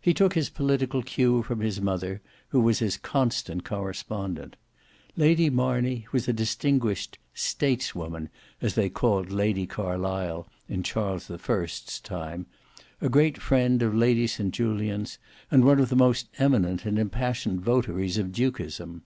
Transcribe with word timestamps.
He 0.00 0.12
took 0.12 0.34
his 0.34 0.50
political 0.50 1.04
cue 1.04 1.44
from 1.44 1.60
his 1.60 1.80
mother, 1.80 2.20
who 2.48 2.60
was 2.60 2.80
his 2.80 2.96
constant 2.96 3.64
correspondent. 3.64 4.56
Lady 5.16 5.50
Marney 5.50 6.08
was 6.10 6.26
a 6.26 6.32
distinguished 6.32 7.16
"stateswoman," 7.32 8.28
as 8.60 8.74
they 8.74 8.88
called 8.88 9.30
Lady 9.30 9.68
Carlisle 9.68 10.48
in 10.68 10.82
Charles 10.82 11.28
the 11.28 11.38
First's 11.38 12.00
time, 12.00 12.46
a 13.00 13.08
great 13.08 13.40
friend 13.40 13.82
of 13.82 13.94
Lady 13.94 14.26
St 14.26 14.52
Julians, 14.52 15.18
and 15.48 15.64
one 15.64 15.78
of 15.78 15.90
the 15.90 15.94
most 15.94 16.26
eminent 16.38 16.84
and 16.84 16.98
impassioned 16.98 17.60
votaries 17.60 18.18
of 18.18 18.32
Dukism. 18.32 19.02